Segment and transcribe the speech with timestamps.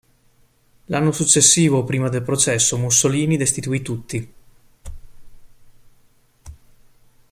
[0.85, 4.33] L'anno successivo, prima del processo, Mussolini destituì tutti.